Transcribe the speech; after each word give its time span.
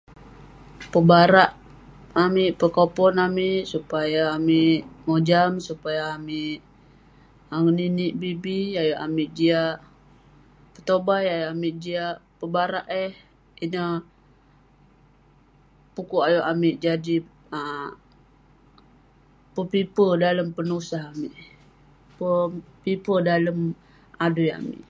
Pebarak 0.91 1.49
amik, 2.25 2.51
pekopon 2.59 3.15
amik 3.27 3.61
supaya 3.73 4.23
amik 4.37 4.79
mojam, 5.07 5.51
supaya 5.67 6.03
amik 6.17 6.57
um 7.53 7.59
ngeninik 7.63 8.13
bi 8.21 8.31
bi, 8.43 8.57
ayuk 8.81 9.01
amik 9.05 9.29
jiak 9.37 9.75
petobai, 10.73 11.23
ayuk 11.33 11.49
amik 11.53 11.73
jiak 11.83 12.15
pebarak 12.39 12.85
eh..ineh 13.03 13.93
pu'kuk 15.93 16.25
ayuk 16.27 16.47
amik 16.51 16.75
jadi...[um] 16.83 17.89
Pepipe 19.55 20.05
dalem 20.23 20.49
penusah 20.57 21.03
amik 21.11 21.35